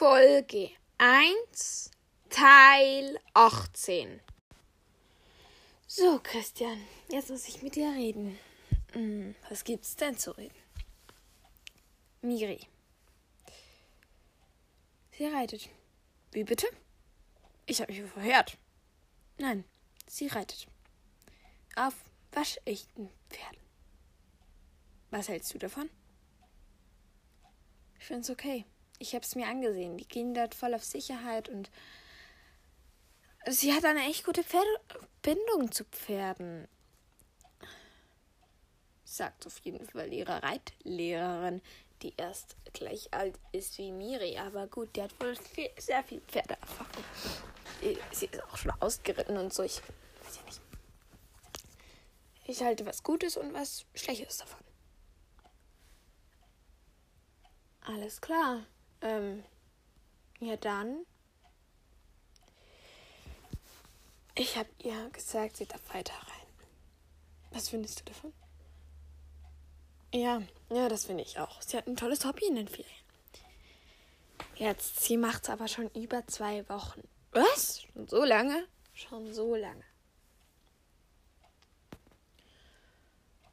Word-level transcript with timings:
Folge 0.00 0.70
1, 0.96 1.90
Teil 2.30 3.20
18. 3.34 4.22
So, 5.86 6.18
Christian, 6.22 6.80
jetzt 7.10 7.28
muss 7.28 7.46
ich 7.46 7.60
mit 7.60 7.76
dir 7.76 7.90
reden. 7.90 8.38
Hm, 8.94 9.34
was 9.50 9.62
gibt's 9.62 9.96
denn 9.96 10.16
zu 10.16 10.30
reden? 10.30 10.54
Miri. 12.22 12.66
Sie 15.18 15.26
reitet. 15.26 15.68
Wie 16.32 16.44
bitte? 16.44 16.66
Ich 17.66 17.82
habe 17.82 17.92
mich 17.92 18.10
verhört. 18.10 18.56
Nein, 19.36 19.64
sie 20.06 20.28
reitet. 20.28 20.66
Auf 21.76 21.94
waschechten 22.32 23.10
Pferden. 23.28 23.60
Was 25.10 25.28
hältst 25.28 25.52
du 25.52 25.58
davon? 25.58 25.90
Ich 27.98 28.06
find's 28.06 28.30
okay. 28.30 28.64
Ich 29.02 29.14
hab's 29.14 29.34
mir 29.34 29.48
angesehen. 29.48 29.96
Die 29.96 30.06
gehen 30.06 30.34
dort 30.34 30.54
voll 30.54 30.74
auf 30.74 30.84
Sicherheit 30.84 31.48
und 31.48 31.70
sie 33.46 33.72
hat 33.72 33.86
eine 33.86 34.04
echt 34.04 34.24
gute 34.24 34.44
Verbindung 34.44 35.72
zu 35.72 35.84
Pferden. 35.86 36.68
Sagt 39.02 39.46
auf 39.46 39.58
jeden 39.60 39.86
Fall 39.86 40.12
ihre 40.12 40.42
Reitlehrerin, 40.42 41.62
die 42.02 42.12
erst 42.18 42.56
gleich 42.74 43.12
alt 43.14 43.38
ist 43.52 43.78
wie 43.78 43.90
Miri. 43.90 44.36
Aber 44.36 44.66
gut, 44.66 44.94
die 44.94 45.02
hat 45.02 45.18
wohl 45.18 45.34
viel, 45.34 45.70
sehr 45.78 46.04
viel 46.04 46.20
Pferdeerfahrung. 46.20 47.04
Sie 48.12 48.26
ist 48.26 48.44
auch 48.44 48.56
schon 48.58 48.72
ausgeritten 48.80 49.38
und 49.38 49.54
so. 49.54 49.62
Ich 49.62 49.80
weiß 50.24 50.36
ja 50.36 50.42
nicht. 50.42 50.60
Ich 52.44 52.62
halte 52.62 52.84
was 52.84 53.02
Gutes 53.02 53.38
und 53.38 53.54
was 53.54 53.86
Schlechtes 53.94 54.36
davon. 54.36 54.60
Alles 57.80 58.20
klar. 58.20 58.66
Ähm, 59.02 59.44
ja 60.40 60.56
dann. 60.56 61.04
Ich 64.34 64.56
habe 64.56 64.68
ihr 64.78 65.10
gesagt, 65.10 65.56
sie 65.56 65.66
darf 65.66 65.82
weiter 65.92 66.14
rein. 66.14 66.46
Was 67.52 67.68
findest 67.68 68.00
du 68.00 68.04
davon? 68.04 68.32
Ja, 70.12 70.42
ja, 70.70 70.88
das 70.88 71.04
finde 71.04 71.22
ich 71.22 71.38
auch. 71.38 71.60
Sie 71.62 71.76
hat 71.76 71.86
ein 71.86 71.96
tolles 71.96 72.24
Hobby 72.24 72.46
in 72.46 72.56
den 72.56 72.68
Ferien. 72.68 72.86
Jetzt, 74.56 75.00
sie 75.00 75.16
macht's 75.16 75.48
aber 75.48 75.68
schon 75.68 75.88
über 75.90 76.26
zwei 76.26 76.68
Wochen. 76.68 77.02
Was? 77.32 77.82
Schon 77.82 78.08
so 78.08 78.24
lange? 78.24 78.66
Schon 78.92 79.32
so 79.32 79.54
lange. 79.54 79.84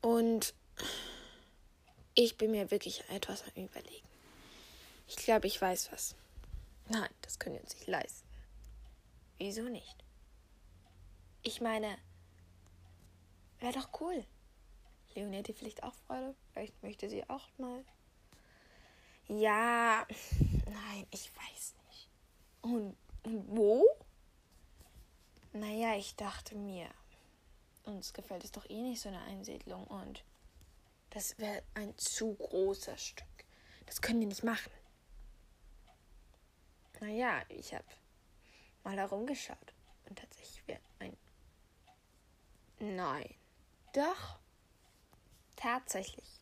Und 0.00 0.54
ich 2.14 2.36
bin 2.36 2.52
mir 2.52 2.70
wirklich 2.70 3.04
etwas 3.08 3.42
am 3.42 3.64
Überlegen. 3.64 4.13
Ich 5.06 5.16
glaube, 5.16 5.46
ich 5.46 5.60
weiß 5.60 5.92
was. 5.92 6.14
Nein, 6.88 7.10
das 7.22 7.38
können 7.38 7.56
wir 7.56 7.62
uns 7.62 7.74
nicht 7.74 7.86
leisten. 7.86 8.28
Wieso 9.38 9.62
nicht? 9.62 10.04
Ich 11.42 11.60
meine, 11.60 11.98
wäre 13.60 13.72
doch 13.72 14.00
cool. 14.00 14.24
Leonie 15.14 15.38
hätte 15.38 15.54
vielleicht 15.54 15.82
auch 15.82 15.94
Freude. 16.06 16.34
Vielleicht 16.52 16.82
möchte 16.82 17.08
sie 17.08 17.28
auch 17.28 17.48
mal. 17.58 17.84
Ja, 19.28 20.06
nein, 20.66 21.06
ich 21.10 21.30
weiß 21.34 21.74
nicht. 21.88 22.08
Und, 22.62 22.96
und 23.22 23.56
wo? 23.56 23.86
Naja, 25.52 25.96
ich 25.96 26.16
dachte 26.16 26.54
mir, 26.56 26.88
uns 27.84 28.12
gefällt 28.12 28.44
es 28.44 28.52
doch 28.52 28.68
eh 28.68 28.82
nicht 28.82 29.00
so 29.00 29.08
eine 29.08 29.20
Einsiedlung 29.22 29.86
und 29.86 30.24
das 31.10 31.38
wäre 31.38 31.62
ein 31.74 31.96
zu 31.96 32.34
großer 32.34 32.96
Stück. 32.96 33.26
Das 33.86 34.02
können 34.02 34.20
die 34.20 34.26
nicht 34.26 34.42
machen. 34.42 34.72
Naja, 37.04 37.42
ich 37.50 37.74
habe 37.74 37.84
mal 38.82 38.96
herumgeschaut 38.96 39.74
und 40.08 40.18
tatsächlich 40.18 40.66
wäre 40.66 40.80
ein. 41.00 41.14
Nein. 42.78 43.28
Doch. 43.92 44.38
Tatsächlich. 45.54 46.40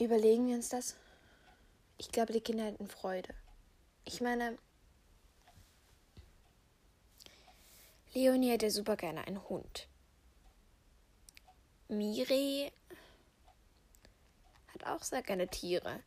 Überlegen 0.00 0.46
wir 0.46 0.56
uns 0.56 0.70
das? 0.70 0.96
Ich 1.98 2.08
glaube, 2.10 2.32
die 2.32 2.40
Kinder 2.40 2.64
hätten 2.64 2.88
Freude. 2.88 3.34
Ich 4.06 4.22
meine, 4.22 4.58
Leonie 8.14 8.50
hätte 8.50 8.70
super 8.70 8.96
gerne 8.96 9.26
einen 9.26 9.46
Hund. 9.46 9.88
Miri 11.88 12.72
hat 14.68 14.86
auch 14.86 15.02
sehr 15.02 15.22
gerne 15.22 15.48
Tiere. 15.48 16.02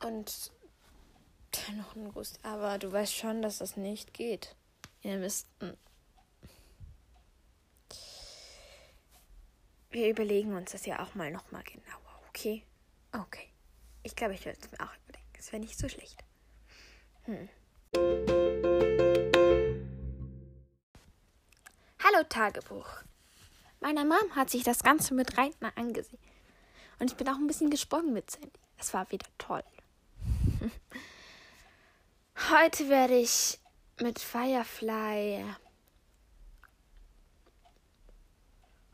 Und 0.00 0.52
noch 1.72 1.96
ein 1.96 2.12
Gust. 2.12 2.38
Aber 2.42 2.78
du 2.78 2.92
weißt 2.92 3.14
schon, 3.14 3.42
dass 3.42 3.58
das 3.58 3.76
nicht 3.76 4.14
geht. 4.14 4.56
Ihr 5.02 5.18
müsst. 5.18 5.48
Wir 9.90 10.10
überlegen 10.10 10.56
uns 10.56 10.72
das 10.72 10.86
ja 10.86 11.02
auch 11.02 11.14
mal 11.14 11.30
nochmal 11.30 11.62
genauer, 11.62 12.20
okay? 12.28 12.64
Okay. 13.12 13.48
Ich 14.02 14.16
glaube, 14.16 14.34
ich 14.34 14.44
werde 14.44 14.58
es 14.60 14.70
mir 14.70 14.80
auch 14.80 14.94
überlegen. 15.04 15.28
Es 15.38 15.52
wäre 15.52 15.60
nicht 15.60 15.78
so 15.78 15.88
schlecht. 15.88 16.24
Hm. 17.24 17.48
Hallo 22.02 22.24
Tagebuch. 22.28 22.88
Meine 23.80 24.04
Mom 24.04 24.34
hat 24.34 24.50
sich 24.50 24.62
das 24.62 24.82
Ganze 24.82 25.14
mit 25.14 25.38
Reitner 25.38 25.72
angesehen. 25.76 26.18
Und 26.98 27.10
ich 27.10 27.16
bin 27.16 27.28
auch 27.28 27.36
ein 27.36 27.46
bisschen 27.46 27.70
gesprungen 27.70 28.12
mit 28.12 28.30
Sandy. 28.30 28.50
Es 28.78 28.94
war 28.94 29.10
wieder 29.10 29.26
toll. 29.38 29.62
Heute 32.56 32.88
werde 32.88 33.16
ich 33.16 33.58
mit 34.00 34.20
Firefly. 34.20 35.44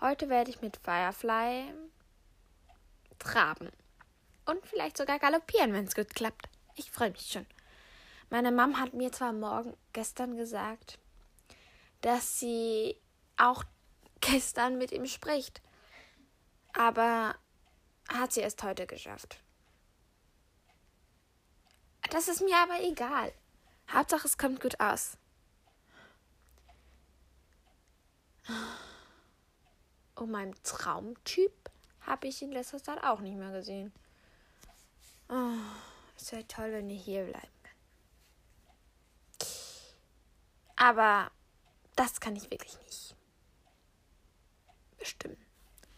Heute 0.00 0.28
werde 0.28 0.50
ich 0.52 0.60
mit 0.60 0.76
Firefly 0.76 1.74
traben. 3.18 3.72
Und 4.46 4.64
vielleicht 4.64 4.96
sogar 4.96 5.18
galoppieren, 5.18 5.72
wenn 5.72 5.86
es 5.86 5.96
gut 5.96 6.14
klappt. 6.14 6.48
Ich 6.76 6.92
freue 6.92 7.10
mich 7.10 7.32
schon. 7.32 7.46
Meine 8.30 8.52
Mom 8.52 8.78
hat 8.78 8.94
mir 8.94 9.10
zwar 9.10 9.32
morgen 9.32 9.76
gestern 9.92 10.36
gesagt, 10.36 11.00
dass 12.02 12.38
sie 12.38 12.94
auch 13.36 13.64
gestern 14.20 14.78
mit 14.78 14.92
ihm 14.92 15.06
spricht. 15.06 15.62
Aber 16.74 17.34
hat 18.08 18.32
sie 18.32 18.40
erst 18.40 18.62
heute 18.62 18.86
geschafft. 18.86 19.40
Das 22.10 22.28
ist 22.28 22.40
mir 22.40 22.56
aber 22.56 22.80
egal. 22.82 23.32
Hauptsache, 23.90 24.26
es 24.26 24.38
kommt 24.38 24.60
gut 24.60 24.78
aus. 24.80 25.16
Und 30.14 30.30
meinem 30.30 30.54
Traumtyp 30.62 31.52
habe 32.00 32.26
ich 32.28 32.42
in 32.42 32.52
letzter 32.52 32.82
Zeit 32.82 33.02
auch 33.04 33.20
nicht 33.20 33.36
mehr 33.36 33.52
gesehen. 33.52 33.92
Oh, 35.28 35.52
es 36.16 36.32
wäre 36.32 36.46
toll, 36.46 36.72
wenn 36.72 36.90
ihr 36.90 36.96
hier 36.96 37.24
bleiben 37.24 37.48
kann. 37.62 37.76
Aber 40.76 41.30
das 41.96 42.20
kann 42.20 42.36
ich 42.36 42.50
wirklich 42.50 42.78
nicht 42.80 43.16
bestimmen. 44.98 45.36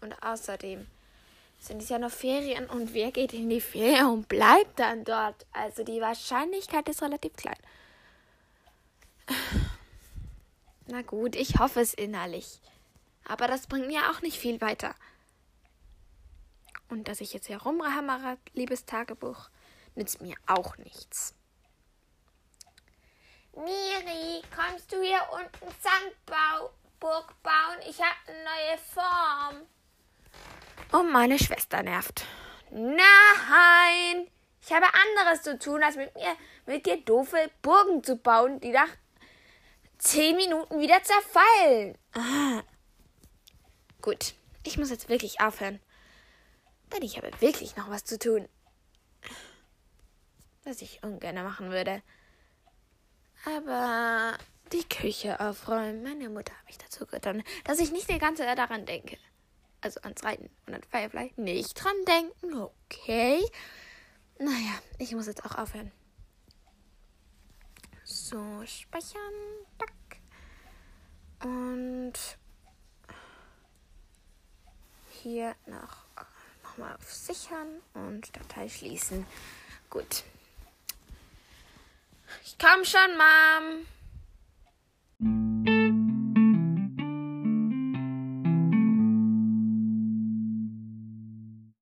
Und 0.00 0.22
außerdem 0.22 0.86
sind 1.58 1.82
es 1.82 1.88
ja 1.88 1.98
noch 1.98 2.10
Ferien 2.10 2.66
und 2.68 2.94
wer 2.94 3.10
geht 3.10 3.32
in 3.32 3.48
die 3.48 3.60
Ferien 3.60 4.06
und 4.06 4.28
bleibt 4.28 4.78
dann 4.78 5.04
dort? 5.04 5.46
Also 5.52 5.82
die 5.84 6.00
Wahrscheinlichkeit 6.00 6.88
ist 6.88 7.02
relativ 7.02 7.34
klein. 7.34 7.58
Na 10.86 11.02
gut, 11.02 11.34
ich 11.34 11.58
hoffe 11.58 11.80
es 11.80 11.94
innerlich. 11.94 12.60
Aber 13.24 13.48
das 13.48 13.66
bringt 13.66 13.88
mir 13.88 14.10
auch 14.10 14.22
nicht 14.22 14.38
viel 14.38 14.60
weiter. 14.60 14.94
Und 16.88 17.08
dass 17.08 17.20
ich 17.20 17.32
jetzt 17.32 17.46
hier 17.46 17.60
rumhammere, 17.60 18.38
liebes 18.54 18.84
Tagebuch, 18.84 19.48
nützt 19.96 20.22
mir 20.22 20.36
auch 20.46 20.76
nichts. 20.78 21.34
Miri, 23.56 24.42
kommst 24.54 24.92
du 24.92 25.00
hier 25.00 25.22
unten 25.32 25.74
Sandburg 25.80 27.42
bauen? 27.42 27.78
Ich 27.88 28.00
habe 28.00 28.14
eine 28.28 28.44
neue 28.44 28.78
Form. 28.78 29.66
Und 30.92 31.12
meine 31.12 31.38
Schwester 31.38 31.82
nervt. 31.82 32.24
Nein! 32.70 34.28
Ich 34.62 34.72
habe 34.72 34.86
anderes 34.86 35.42
zu 35.42 35.58
tun, 35.58 35.82
als 35.82 35.96
mit 35.96 36.14
mir, 36.14 36.36
mit 36.66 36.86
dir 36.86 37.00
doofe 37.00 37.50
Burgen 37.62 38.02
zu 38.02 38.16
bauen, 38.16 38.60
die 38.60 38.70
nach 38.70 38.88
zehn 39.98 40.36
Minuten 40.36 40.80
wieder 40.80 41.02
zerfallen. 41.02 41.96
Ah. 42.14 42.62
Gut, 44.02 44.34
ich 44.64 44.78
muss 44.78 44.90
jetzt 44.90 45.08
wirklich 45.08 45.40
aufhören. 45.40 45.80
Denn 46.92 47.02
ich 47.02 47.16
habe 47.16 47.30
wirklich 47.40 47.76
noch 47.76 47.90
was 47.90 48.04
zu 48.04 48.18
tun. 48.18 48.48
Was 50.64 50.82
ich 50.82 51.02
ungern 51.02 51.42
machen 51.44 51.70
würde. 51.70 52.02
Aber 53.44 54.36
die 54.72 54.88
Küche 54.88 55.38
aufräumen. 55.38 56.02
Meine 56.02 56.28
Mutter 56.28 56.52
hat 56.52 56.66
mich 56.66 56.78
dazu 56.78 57.06
getan, 57.06 57.44
dass 57.64 57.78
ich 57.78 57.92
nicht 57.92 58.10
die 58.10 58.18
ganze 58.18 58.42
Zeit 58.42 58.58
daran 58.58 58.86
denke 58.86 59.16
also 59.80 60.00
ans 60.00 60.22
Reiten 60.24 60.50
und 60.66 60.74
an 60.74 60.82
Firefly 60.82 61.32
nicht 61.36 61.74
dran 61.82 61.96
denken, 62.06 62.54
okay. 62.54 63.44
Naja, 64.38 64.80
ich 64.98 65.14
muss 65.14 65.26
jetzt 65.26 65.44
auch 65.44 65.56
aufhören. 65.56 65.92
So, 68.04 68.64
speichern. 68.66 69.20
Tack. 69.78 69.92
Und 71.42 72.14
hier 75.22 75.54
noch 75.66 76.06
nochmal 76.76 76.94
auf 76.96 77.10
Sichern 77.10 77.80
und 77.94 78.36
Datei 78.36 78.68
schließen. 78.68 79.26
Gut. 79.88 80.24
Ich 82.44 82.56
komm 82.58 82.84
schon, 82.84 83.16
Mom. 83.16 83.86